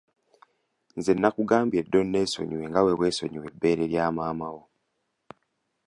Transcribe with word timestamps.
Nze 0.97 1.11
nakugambye 1.15 1.79
dda 1.83 1.97
onneesonyiwe 2.03 2.65
nga 2.69 2.81
bwe 2.83 2.97
weesonyiwa 2.99 3.47
ebbeere 3.51 3.83
lya 3.91 4.05
maama 4.15 4.47
wo. 4.55 4.63